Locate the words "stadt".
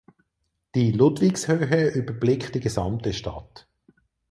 3.13-3.67